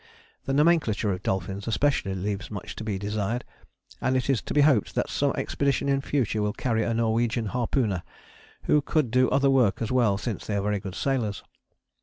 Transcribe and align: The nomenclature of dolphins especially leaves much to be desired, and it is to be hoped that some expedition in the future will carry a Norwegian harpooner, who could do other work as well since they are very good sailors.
The 0.45 0.53
nomenclature 0.53 1.11
of 1.11 1.21
dolphins 1.21 1.67
especially 1.67 2.15
leaves 2.15 2.49
much 2.49 2.75
to 2.77 2.83
be 2.83 2.97
desired, 2.97 3.45
and 4.01 4.17
it 4.17 4.31
is 4.31 4.41
to 4.41 4.53
be 4.55 4.61
hoped 4.61 4.95
that 4.95 5.11
some 5.11 5.31
expedition 5.37 5.87
in 5.87 5.99
the 5.99 6.07
future 6.07 6.41
will 6.41 6.53
carry 6.53 6.81
a 6.81 6.91
Norwegian 6.91 7.45
harpooner, 7.49 8.01
who 8.63 8.81
could 8.81 9.11
do 9.11 9.29
other 9.29 9.51
work 9.51 9.79
as 9.79 9.91
well 9.91 10.17
since 10.17 10.47
they 10.47 10.55
are 10.55 10.61
very 10.63 10.79
good 10.79 10.95
sailors. 10.95 11.43